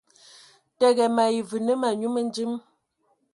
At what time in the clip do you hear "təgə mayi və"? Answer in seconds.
0.83-1.57